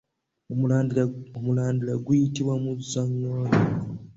Omulandira 1.35 1.93
guyitibwa 2.05 2.53
muzzanganda. 2.63 3.57